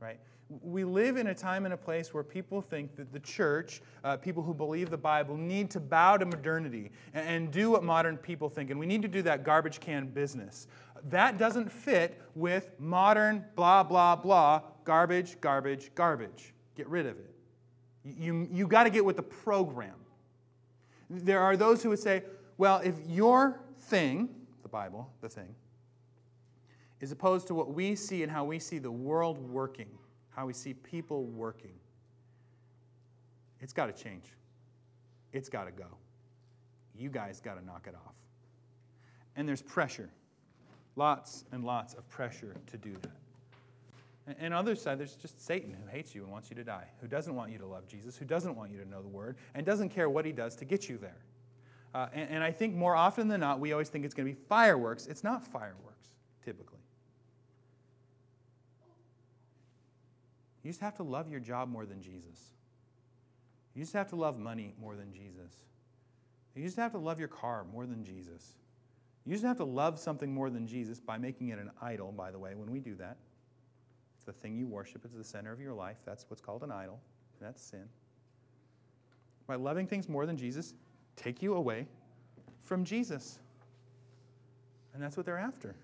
[0.00, 0.18] Right?
[0.62, 4.16] We live in a time and a place where people think that the church, uh,
[4.16, 8.16] people who believe the Bible, need to bow to modernity and, and do what modern
[8.16, 8.70] people think.
[8.70, 10.68] And we need to do that garbage can business.
[11.10, 16.52] That doesn't fit with modern blah, blah, blah, garbage, garbage, garbage.
[16.74, 17.34] Get rid of it.
[18.04, 19.94] You, you got to get with the program.
[21.08, 22.22] There are those who would say,
[22.58, 24.28] well, if your thing,
[24.62, 25.54] the Bible, the thing,
[27.00, 29.90] is opposed to what we see and how we see the world working,
[30.30, 31.74] how we see people working.
[33.60, 34.24] It's got to change.
[35.32, 35.86] It's got to go.
[36.98, 38.14] You guys got to knock it off.
[39.36, 40.10] And there's pressure.
[40.96, 44.36] Lots and lots of pressure to do that.
[44.40, 46.64] And on the other side, there's just Satan who hates you and wants you to
[46.64, 49.08] die, who doesn't want you to love Jesus, who doesn't want you to know the
[49.08, 51.18] word, and doesn't care what he does to get you there.
[51.94, 54.34] Uh, and, and I think more often than not, we always think it's going to
[54.34, 55.06] be fireworks.
[55.06, 56.08] It's not fireworks,
[56.44, 56.80] typically.
[60.64, 62.50] You just have to love your job more than Jesus.
[63.76, 65.52] You just have to love money more than Jesus.
[66.56, 68.54] You just have to love your car more than Jesus.
[69.26, 72.30] You just have to love something more than Jesus by making it an idol, by
[72.30, 73.16] the way, when we do that.
[74.16, 75.96] It's the thing you worship, it's the center of your life.
[76.04, 77.00] That's what's called an idol,
[77.38, 77.84] and that's sin.
[79.48, 80.74] By loving things more than Jesus,
[81.16, 81.86] take you away
[82.62, 83.40] from Jesus.
[84.94, 85.74] And that's what they're after.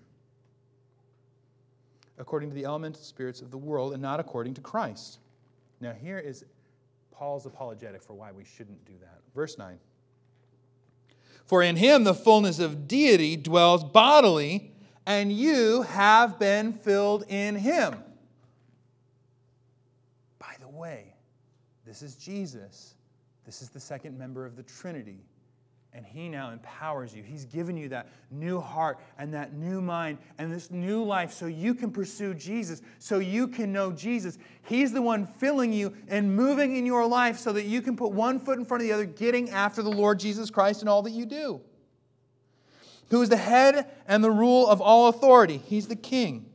[2.17, 5.19] According to the elemental spirits of the world and not according to Christ.
[5.81, 6.45] Now, here is
[7.11, 9.19] Paul's apologetic for why we shouldn't do that.
[9.35, 9.77] Verse 9.
[11.45, 14.71] For in him the fullness of deity dwells bodily,
[15.05, 17.95] and you have been filled in him.
[20.39, 21.13] By the way,
[21.85, 22.95] this is Jesus.
[23.45, 25.19] This is the second member of the Trinity.
[25.95, 27.21] And He now empowers you.
[27.21, 31.45] He's given you that new heart and that new mind and this new life so
[31.45, 34.39] you can pursue Jesus, so you can know Jesus.
[34.63, 38.11] He's the one filling you and moving in your life so that you can put
[38.11, 41.03] one foot in front of the other, getting after the Lord Jesus Christ in all
[41.03, 41.61] that you do.
[43.09, 45.57] Who is the head and the rule of all authority?
[45.57, 46.47] He's the king.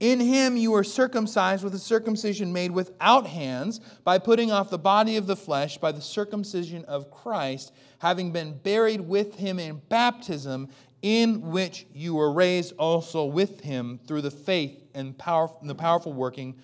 [0.00, 4.78] In him you were circumcised with a circumcision made without hands, by putting off the
[4.78, 9.82] body of the flesh by the circumcision of Christ, having been buried with him in
[9.88, 10.68] baptism,
[11.02, 16.12] in which you were raised also with him through the faith and power, the powerful
[16.12, 16.56] working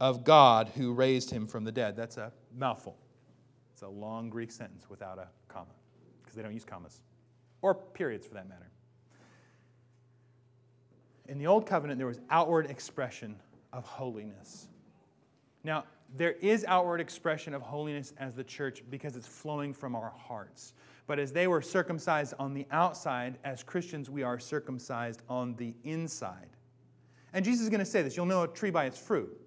[0.00, 1.96] of God who raised him from the dead.
[1.96, 2.98] That's a mouthful.
[3.72, 5.72] It's a long Greek sentence without a comma,
[6.20, 7.00] because they don't use commas,
[7.62, 8.71] or periods for that matter
[11.28, 13.36] in the Old Covenant, there was outward expression
[13.72, 14.68] of holiness.
[15.64, 20.10] Now, there is outward expression of holiness as the church because it's flowing from our
[20.10, 20.74] hearts.
[21.06, 25.74] But as they were circumcised on the outside, as Christians, we are circumcised on the
[25.84, 26.48] inside.
[27.32, 29.38] And Jesus is going to say this you'll know a tree by its fruit.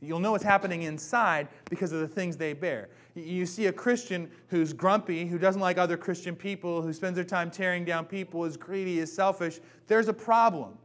[0.00, 2.88] You'll know what's happening inside because of the things they bear.
[3.14, 7.24] You see a Christian who's grumpy, who doesn't like other Christian people, who spends their
[7.24, 9.60] time tearing down people, is greedy, is selfish.
[9.86, 10.76] There's a problem.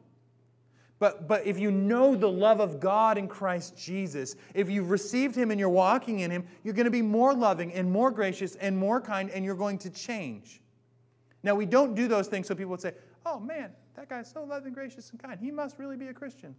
[0.99, 5.35] But, but if you know the love of God in Christ Jesus, if you've received
[5.35, 8.55] Him and you're walking in Him, you're going to be more loving and more gracious
[8.55, 10.61] and more kind, and you're going to change.
[11.43, 12.93] Now, we don't do those things so people would say,
[13.25, 15.39] oh man, that guy's so loving, gracious, and kind.
[15.39, 16.55] He must really be a Christian.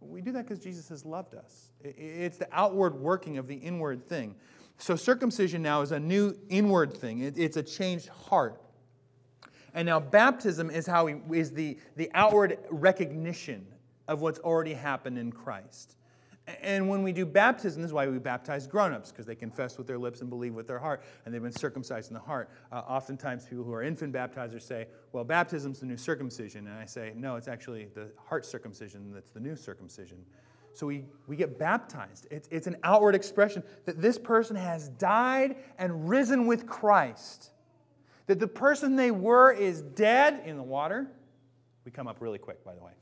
[0.00, 1.70] We do that because Jesus has loved us.
[1.82, 4.34] It's the outward working of the inward thing.
[4.78, 8.60] So, circumcision now is a new inward thing, it's a changed heart.
[9.74, 13.66] And now baptism is how is the, the outward recognition
[14.08, 15.96] of what's already happened in Christ.
[16.62, 19.86] And when we do baptism, this is why we baptize grown-ups, because they confess with
[19.86, 22.50] their lips and believe with their heart, and they've been circumcised in the heart.
[22.72, 26.66] Uh, oftentimes, people who are infant baptizers say, well, baptism's the new circumcision.
[26.66, 30.24] And I say, no, it's actually the heart circumcision that's the new circumcision.
[30.72, 32.26] So we, we get baptized.
[32.30, 37.50] It's, it's an outward expression that this person has died and risen with Christ
[38.30, 41.08] that the person they were is dead in the water.
[41.84, 42.92] We come up really quick, by the way.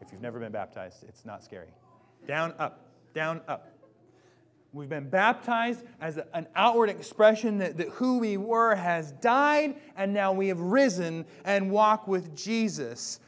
[0.00, 1.70] If you've never been baptized, it's not scary.
[2.28, 3.72] Down, up, down, up.
[4.72, 10.14] We've been baptized as an outward expression that, that who we were has died, and
[10.14, 13.18] now we have risen and walk with Jesus.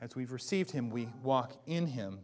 [0.00, 2.18] As we've received him, we walk in him.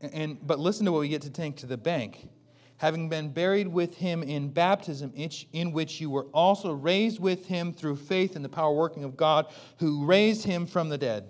[0.00, 2.30] And, but listen to what we get to take to the bank
[2.78, 5.12] having been buried with him in baptism,
[5.52, 9.16] in which you were also raised with him through faith in the power working of
[9.16, 9.46] God
[9.78, 11.28] who raised him from the dead.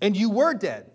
[0.00, 0.90] And you were dead.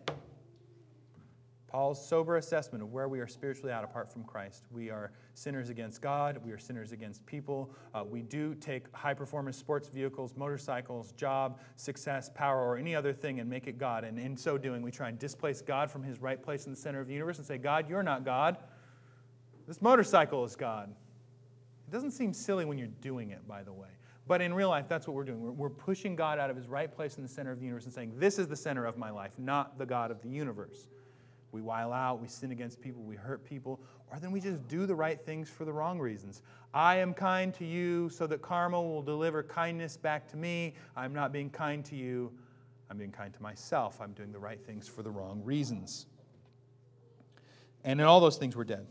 [1.72, 4.66] Paul's sober assessment of where we are spiritually out apart from Christ.
[4.72, 6.38] We are sinners against God.
[6.44, 7.74] We are sinners against people.
[7.94, 13.14] Uh, we do take high performance sports vehicles, motorcycles, job, success, power, or any other
[13.14, 14.04] thing and make it God.
[14.04, 16.78] And in so doing, we try and displace God from his right place in the
[16.78, 18.58] center of the universe and say, God, you're not God.
[19.72, 20.94] This motorcycle is God.
[21.88, 23.88] It doesn't seem silly when you're doing it, by the way.
[24.28, 25.42] But in real life, that's what we're doing.
[25.42, 27.86] We're, we're, pushing God out of his right place in the center of the universe
[27.86, 30.90] and saying, This is the center of my life, not the God of the universe.
[31.54, 33.80] We while out, we sin against people, we hurt people,
[34.12, 36.42] or then we just do the right things for the wrong reasons.
[36.74, 40.74] I am kind to you so that karma will deliver kindness back to me.
[40.98, 42.30] I'm not being kind to you,
[42.90, 44.02] I'm being kind to myself.
[44.02, 46.08] I'm doing the right things for the wrong reasons.
[47.86, 48.86] And in all those things, we're dead.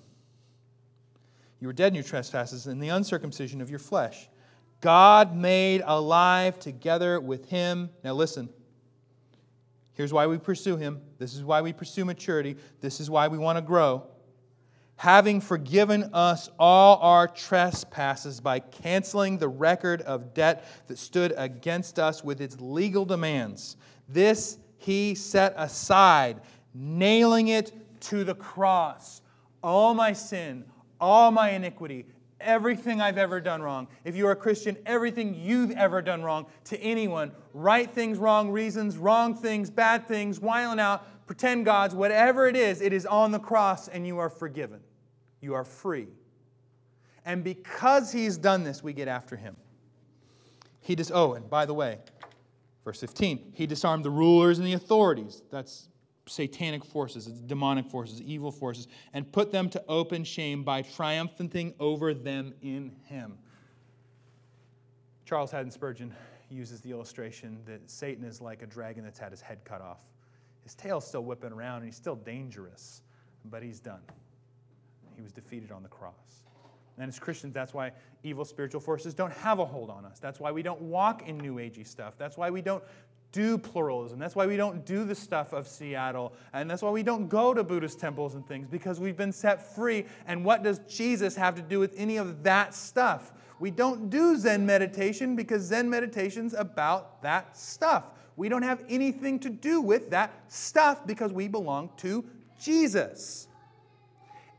[1.61, 4.29] You were dead in your trespasses and the uncircumcision of your flesh,
[4.81, 7.91] God made alive together with him.
[8.03, 8.49] Now listen.
[9.93, 11.03] Here's why we pursue him.
[11.19, 12.57] This is why we pursue maturity.
[12.81, 14.07] This is why we want to grow.
[14.97, 21.99] Having forgiven us all our trespasses by canceling the record of debt that stood against
[21.99, 23.77] us with its legal demands.
[24.09, 26.41] This he set aside,
[26.73, 29.21] nailing it to the cross.
[29.63, 30.65] All my sin,
[31.01, 32.07] all my iniquity,
[32.41, 33.89] everything I've ever done wrong.
[34.05, 38.97] If you're a Christian, everything you've ever done wrong to anyone right things, wrong reasons,
[38.97, 43.39] wrong things, bad things, whiling out, pretend gods, whatever it is, it is on the
[43.39, 44.81] cross and you are forgiven.
[45.41, 46.09] You are free.
[47.25, 49.57] And because he's done this, we get after him.
[50.81, 51.99] He does, oh, and by the way,
[52.85, 55.43] verse 15, he disarmed the rulers and the authorities.
[55.51, 55.90] That's
[56.31, 61.75] satanic forces, it's demonic forces, evil forces, and put them to open shame by triumphing
[61.81, 63.37] over them in him.
[65.25, 66.15] Charles Haddon Spurgeon
[66.49, 70.01] uses the illustration that Satan is like a dragon that's had his head cut off.
[70.65, 73.03] His tail's still whipping around and he's still dangerous,
[73.45, 74.03] but he's done.
[75.17, 76.43] He was defeated on the cross.
[76.99, 80.19] And as Christians, that's why evil spiritual forces don't have a hold on us.
[80.19, 82.15] That's why we don't walk in New Agey stuff.
[82.19, 82.85] That's why we don't
[83.33, 84.19] do pluralism.
[84.19, 86.33] That's why we don't do the stuff of Seattle.
[86.53, 89.75] And that's why we don't go to Buddhist temples and things, because we've been set
[89.75, 90.07] free.
[90.27, 93.33] And what does Jesus have to do with any of that stuff?
[93.59, 98.05] We don't do Zen meditation because Zen meditation's about that stuff.
[98.37, 102.25] We don't have anything to do with that stuff because we belong to
[102.61, 103.49] Jesus.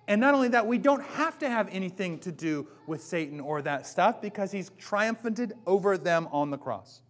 [0.07, 3.61] And not only that, we don't have to have anything to do with Satan or
[3.63, 7.01] that stuff because he's triumphed over them on the cross.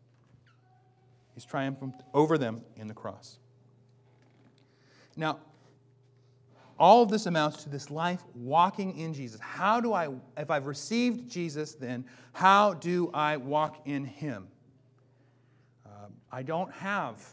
[1.42, 3.40] He's triumphed over them in the cross.
[5.18, 5.40] Now,
[6.78, 9.42] all of this amounts to this life walking in Jesus.
[9.42, 14.50] How do I, if I've received Jesus, then how do I walk in Him?
[15.84, 17.26] Uh, I don't have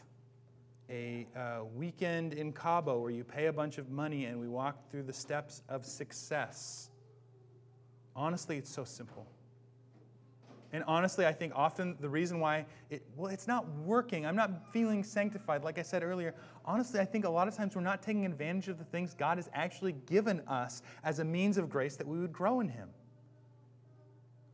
[0.89, 4.89] a uh, weekend in Cabo where you pay a bunch of money and we walk
[4.89, 6.89] through the steps of success.
[8.15, 9.27] Honestly, it's so simple.
[10.71, 14.25] And honestly, I think often the reason why it, well, it's not working.
[14.25, 16.35] I'm not feeling sanctified, like I said earlier.
[16.63, 19.37] Honestly, I think a lot of times we're not taking advantage of the things God
[19.37, 22.89] has actually given us as a means of grace that we would grow in Him.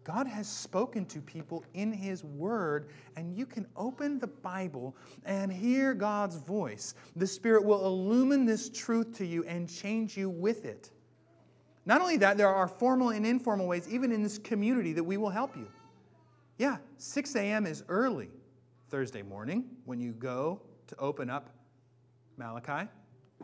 [0.05, 5.51] God has spoken to people in His Word, and you can open the Bible and
[5.51, 6.93] hear God's voice.
[7.15, 10.91] The Spirit will illumine this truth to you and change you with it.
[11.87, 15.17] Not only that, there are formal and informal ways, even in this community, that we
[15.17, 15.67] will help you.
[16.57, 17.65] Yeah, 6 a.m.
[17.65, 18.29] is early
[18.89, 21.49] Thursday morning when you go to open up
[22.37, 22.87] Malachi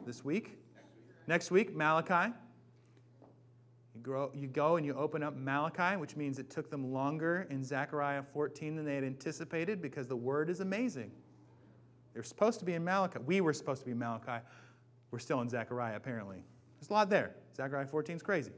[0.05, 0.57] this week.
[1.27, 2.33] Next week, Malachi.
[3.93, 7.47] You, grow, you go and you open up Malachi, which means it took them longer
[7.49, 11.11] in Zechariah 14 than they had anticipated because the word is amazing.
[12.13, 13.19] They're supposed to be in Malachi.
[13.25, 14.41] We were supposed to be in Malachi.
[15.11, 16.43] We're still in Zechariah, apparently.
[16.79, 17.35] There's a lot there.
[17.57, 18.51] Zechariah 14 is crazy.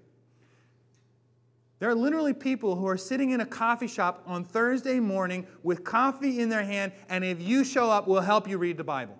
[1.79, 5.83] There are literally people who are sitting in a coffee shop on Thursday morning with
[5.83, 9.19] coffee in their hand, and if you show up, we'll help you read the Bible.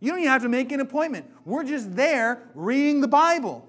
[0.00, 1.26] You don't even have to make an appointment.
[1.44, 3.68] We're just there reading the Bible.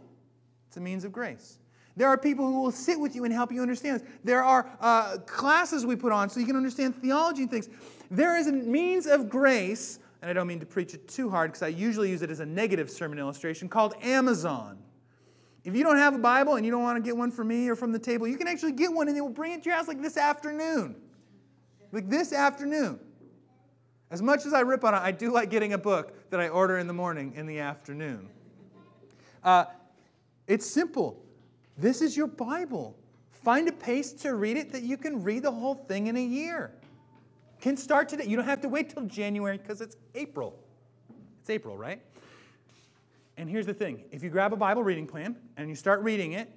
[0.67, 1.57] It's a means of grace.
[1.95, 4.07] There are people who will sit with you and help you understand this.
[4.23, 7.67] There are uh, classes we put on so you can understand theology and things.
[8.11, 11.51] There is a means of grace, and I don't mean to preach it too hard
[11.51, 14.77] because I usually use it as a negative sermon illustration, called Amazon.
[15.69, 17.69] If you don't have a Bible and you don't want to get one from me
[17.69, 19.69] or from the table, you can actually get one and they will bring it to
[19.69, 20.95] your house like this afternoon.
[21.91, 22.99] Like this afternoon.
[24.09, 26.47] As much as I rip on it, I do like getting a book that I
[26.47, 28.29] order in the morning in the afternoon.
[29.43, 29.65] Uh,
[30.47, 31.23] it's simple.
[31.77, 32.97] This is your Bible.
[33.31, 36.25] Find a pace to read it that you can read the whole thing in a
[36.25, 36.71] year.
[37.61, 38.25] Can start today.
[38.25, 40.57] You don't have to wait till January because it's April.
[41.41, 42.01] It's April, right?
[43.39, 46.33] And here's the thing if you grab a Bible reading plan and you start reading
[46.33, 46.51] it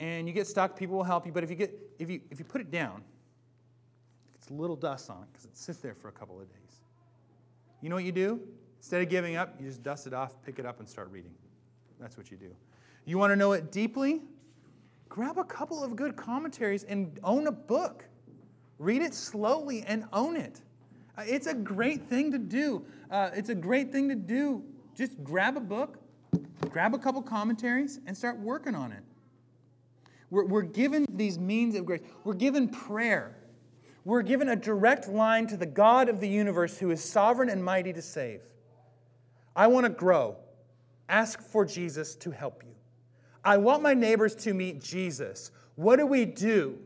[0.00, 1.32] and you get stuck, people will help you.
[1.32, 3.04] But if you, get, if you, if you put it down,
[4.34, 6.80] it's a little dust on it because it sits there for a couple of days.
[7.82, 8.40] You know what you do?
[8.78, 11.34] Instead of giving up, you just dust it off, pick it up, and start reading.
[12.00, 12.56] That's what you do.
[13.04, 14.22] You want to know it deeply?
[15.10, 18.06] Grab a couple of good commentaries and own a book.
[18.78, 20.62] Read it slowly and own it.
[21.18, 22.82] Uh, it's a great thing to do.
[23.10, 24.64] Uh, it's a great thing to do
[24.98, 25.98] just grab a book,
[26.70, 29.02] grab a couple commentaries, and start working on it.
[30.28, 32.00] We're, we're given these means of grace.
[32.24, 33.36] We're given prayer.
[34.04, 37.64] We're given a direct line to the God of the universe who is sovereign and
[37.64, 38.40] mighty to save.
[39.54, 40.36] I want to grow.
[41.08, 42.74] Ask for Jesus to help you.
[43.44, 45.52] I want my neighbors to meet Jesus.
[45.76, 46.76] What do we do?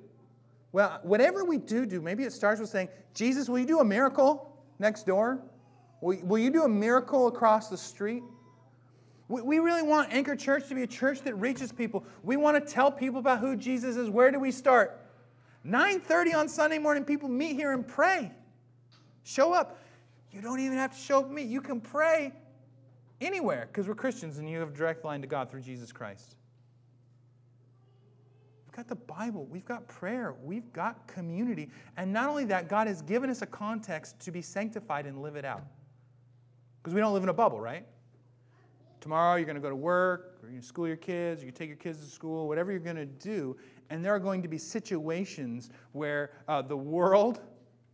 [0.73, 3.85] Well, whatever we do do, maybe it starts with saying, Jesus, will you do a
[3.85, 5.43] miracle next door?
[6.03, 8.22] Will, will you do a miracle across the street?
[9.28, 12.05] We, really want Anchor Church to be a church that reaches people.
[12.22, 14.11] We want to tell people about who Jesus is.
[14.11, 15.00] Where do we start?
[15.64, 18.30] 9:30 on Sunday morning, people meet here and pray.
[19.22, 19.78] Show up.
[20.32, 21.42] You don't even have to show up me.
[21.42, 22.32] You can pray
[23.22, 26.34] anywhere because we're Christians and you have a direct line to God through Jesus Christ.
[28.66, 31.70] We've got the Bible, we've got prayer, we've got community.
[31.96, 35.36] And not only that, God has given us a context to be sanctified and live
[35.36, 35.62] it out.
[36.83, 37.87] Because we don't live in a bubble, right?
[39.01, 41.47] Tomorrow you're going to go to work, or you're going to school your kids, or
[41.47, 43.57] you take your kids to school, whatever you're going to do.
[43.91, 47.41] And there are going to be situations where uh, the world,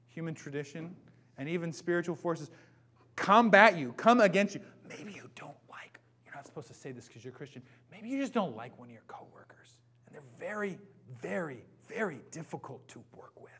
[0.08, 0.94] human tradition,
[1.36, 2.50] and even spiritual forces
[3.16, 4.60] combat you, come against you.
[4.88, 7.62] Maybe you don't like, you're not supposed to say this because you're Christian.
[7.90, 9.76] Maybe you just don't like one of your coworkers.
[10.06, 10.78] And they're very,
[11.20, 13.52] very, very difficult to work with.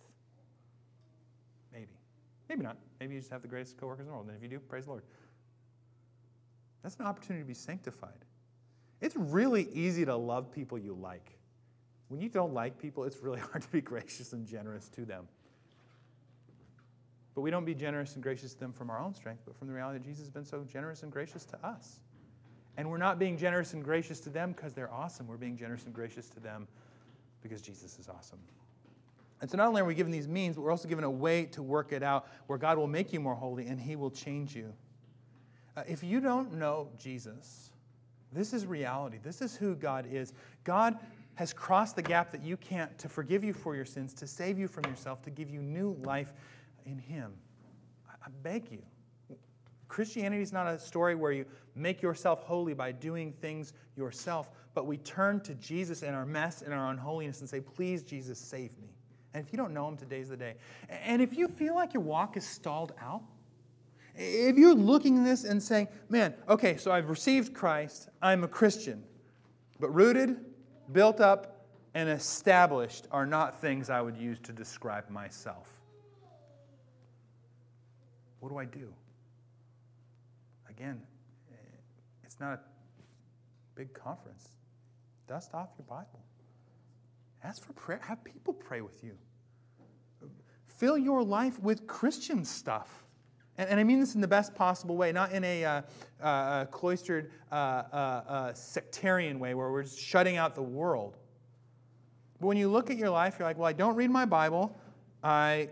[2.49, 2.62] Maybe.
[2.62, 2.76] Not.
[3.01, 4.26] Maybe you just have the greatest coworkers in the world.
[4.28, 5.03] And if you do, praise the Lord.
[6.82, 8.24] That's an opportunity to be sanctified.
[9.01, 11.38] It's really easy to love people you like.
[12.09, 15.28] When you don't like people, it's really hard to be gracious and generous to them.
[17.34, 19.68] But we don't be generous and gracious to them from our own strength, but from
[19.68, 22.01] the reality that Jesus has been so generous and gracious to us.
[22.76, 25.26] And we're not being generous and gracious to them because they're awesome.
[25.28, 26.66] We're being generous and gracious to them
[27.42, 28.38] because Jesus is awesome.
[29.41, 31.45] And so not only are we given these means, but we're also given a way
[31.47, 34.55] to work it out where God will make you more holy and He will change
[34.55, 34.72] you.
[35.76, 37.70] Uh, if you don't know Jesus,
[38.32, 39.18] this is reality.
[39.22, 40.32] This is who God is.
[40.64, 40.99] God
[41.36, 44.59] has crossed the gap that you can't to forgive you for your sins, to save
[44.59, 46.32] you from yourself, to give you new life
[46.84, 47.32] in Him.
[48.09, 48.82] I beg you.
[49.86, 54.84] Christianity is not a story where you make yourself holy by doing things yourself, but
[54.84, 58.76] we turn to Jesus in our mess and our unholiness and say, Please, Jesus, save
[58.78, 58.97] me.
[59.35, 60.55] And if you don't know Him, today's the day.
[60.89, 63.22] And if you feel like your walk is stalled out,
[64.14, 68.49] if you're looking at this and saying, Man, okay, so I've received Christ, I'm a
[68.49, 69.05] Christian,
[69.79, 70.37] but rooted,
[70.93, 75.68] built up, and established are not things I would use to describe myself.
[78.41, 78.93] What do I do?
[80.68, 81.01] Again,
[81.51, 81.55] eh,
[82.24, 82.61] it's not a
[83.74, 84.49] big conference.
[85.26, 86.20] Dust off your Bible.
[87.45, 88.01] Ask for prayer.
[88.03, 89.16] Have people pray with you.
[90.66, 93.05] Fill your life with Christian stuff.
[93.57, 95.82] And, and I mean this in the best possible way, not in a uh,
[96.22, 101.16] uh, cloistered uh, uh, uh, sectarian way where we're just shutting out the world.
[102.41, 104.78] But when you look at your life, you're like, well, I don't read my Bible.
[105.22, 105.70] I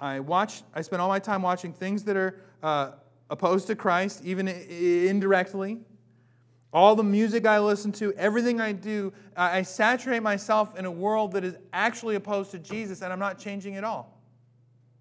[0.00, 2.92] I watch, I spend all my time watching things that are uh,
[3.30, 5.80] opposed to Christ, even indirectly.
[6.72, 11.32] All the music I listen to, everything I do, I saturate myself in a world
[11.32, 14.20] that is actually opposed to Jesus, and I'm not changing at all.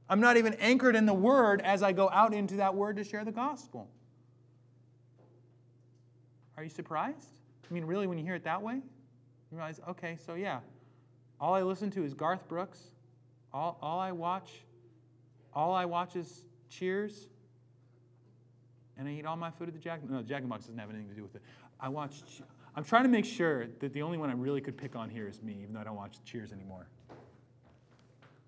[0.10, 3.04] I'm not even anchored in the Word as I go out into that Word to
[3.04, 3.90] share the gospel.
[6.56, 7.40] Are you surprised?
[7.70, 10.60] I mean, really, when you hear it that way, you realize, okay, so yeah,
[11.42, 12.92] all I listen to is Garth Brooks.
[13.54, 14.50] All, all I watch
[15.58, 17.30] all I watch is Cheers,
[18.98, 20.08] and I eat all my food at the Jack.
[20.10, 21.42] No, Jack in the Box doesn't have anything to do with it.
[21.80, 22.22] I watch.
[22.76, 25.28] I'm trying to make sure that the only one I really could pick on here
[25.28, 26.88] is me, even though I don't watch Cheers anymore.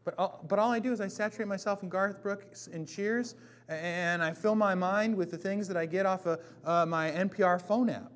[0.05, 3.35] But all, but all I do is I saturate myself in Garth Brooks and Cheers,
[3.67, 7.11] and I fill my mind with the things that I get off of uh, my
[7.11, 8.11] NPR phone app.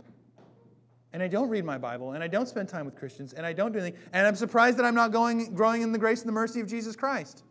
[1.14, 3.54] And I don't read my Bible, and I don't spend time with Christians, and I
[3.54, 4.00] don't do anything.
[4.14, 6.68] And I'm surprised that I'm not going, growing in the grace and the mercy of
[6.68, 7.44] Jesus Christ.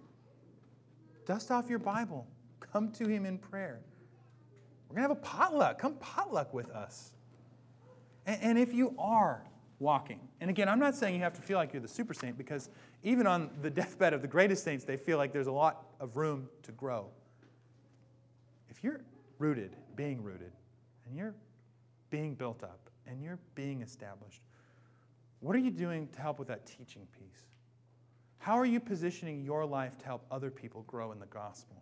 [1.27, 2.27] Dust off your Bible.
[2.59, 3.81] Come to Him in prayer.
[4.93, 5.79] We're going to have a potluck.
[5.79, 7.13] Come potluck with us.
[8.27, 9.43] And, and if you are
[9.79, 12.37] walking, and again, I'm not saying you have to feel like you're the super saint
[12.37, 12.69] because
[13.03, 16.19] even on the deathbed of the greatest saints, they feel like there's a lot of
[16.19, 17.07] room to grow.
[18.69, 19.01] If you're
[19.39, 20.53] rooted, being rooted,
[21.07, 21.35] and you're
[22.11, 24.43] being built up, and you're being established,
[25.41, 27.45] what are you doing to help with that teaching piece?
[28.37, 31.82] How are you positioning your life to help other people grow in the gospel?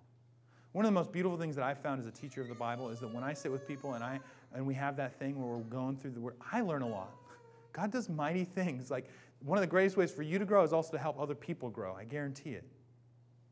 [0.73, 2.91] One of the most beautiful things that I've found as a teacher of the Bible
[2.91, 4.21] is that when I sit with people and, I,
[4.55, 7.11] and we have that thing where we're going through the word, I learn a lot.
[7.73, 8.91] God does mighty things.
[8.91, 9.09] Like
[9.41, 11.71] one of the greatest ways for you to grow is also to help other people
[11.71, 11.95] grow.
[11.95, 12.65] I guarantee it.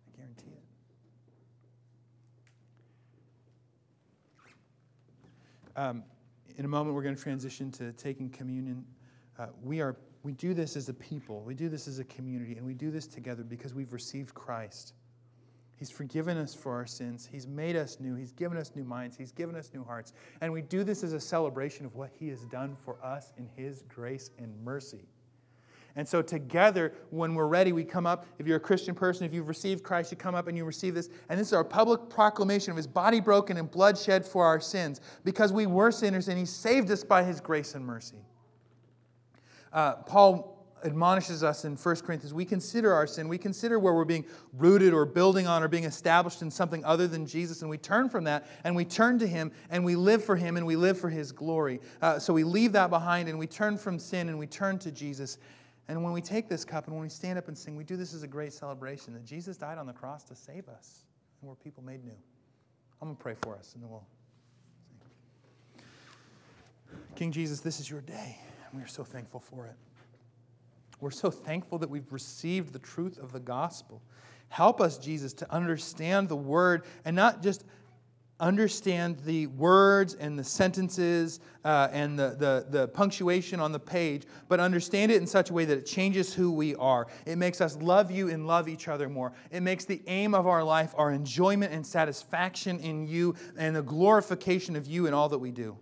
[0.07, 0.63] I guarantee it.
[5.77, 6.05] Um,
[6.57, 8.85] in a moment, we're going to transition to taking communion.
[9.39, 12.57] Uh, we are we do this as a people, we do this as a community,
[12.57, 14.95] and we do this together because we've received Christ.
[15.79, 17.29] He's forgiven us for our sins.
[17.31, 18.17] He's made us new.
[18.17, 19.17] He's given us new minds.
[19.17, 20.13] He's given us new hearts.
[20.41, 23.49] And we do this as a celebration of what He has done for us in
[23.57, 25.07] His grace and mercy.
[25.95, 28.27] And so, together, when we're ready, we come up.
[28.39, 30.95] If you're a Christian person, if you've received Christ, you come up and you receive
[30.95, 31.11] this.
[31.29, 34.61] And this is our public proclamation of his body broken and blood shed for our
[34.61, 38.19] sins because we were sinners and he saved us by his grace and mercy.
[39.73, 43.29] Uh, Paul admonishes us in 1 Corinthians, we consider our sin.
[43.29, 47.07] We consider where we're being rooted or building on or being established in something other
[47.07, 50.25] than Jesus, and we turn from that and we turn to Him and we live
[50.25, 51.81] for Him and we live for His glory.
[52.03, 54.91] Uh, so we leave that behind and we turn from sin and we turn to
[54.91, 55.39] Jesus.
[55.89, 57.97] And when we take this cup and when we stand up and sing, we do
[57.97, 61.05] this as a great celebration that Jesus died on the cross to save us
[61.41, 62.13] and we're people made new.
[63.01, 64.19] I'm going to pray for us and then we'll sing.
[67.15, 68.39] King Jesus, this is your day,
[68.71, 69.75] and we are so thankful for it.
[71.01, 74.03] We're so thankful that we've received the truth of the gospel.
[74.49, 77.65] Help us, Jesus, to understand the word and not just
[78.41, 84.25] understand the words and the sentences uh, and the, the, the punctuation on the page,
[84.49, 87.09] but understand it in such a way that it changes who we are.
[87.27, 89.33] It makes us love you and love each other more.
[89.51, 93.83] It makes the aim of our life our enjoyment and satisfaction in you and the
[93.83, 95.77] glorification of you in all that we do.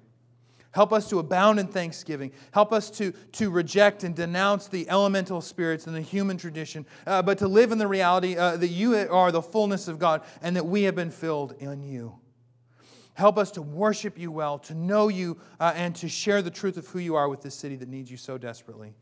[0.77, 2.31] Help us to abound in thanksgiving.
[2.53, 7.23] Help us to, to reject and denounce the elemental spirits and the human tradition, uh,
[7.23, 10.55] but to live in the reality uh, that you are the fullness of God and
[10.55, 12.19] that we have been filled in you.
[13.15, 16.77] Help us to worship you well, to know you, uh, and to share the truth
[16.77, 18.93] of who you are with this city that needs you so desperately.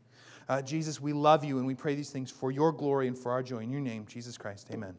[0.47, 3.33] Uh, Jesus, we love you and we pray these things for your glory and for
[3.33, 3.59] our joy.
[3.59, 4.95] In your name, Jesus Christ, amen.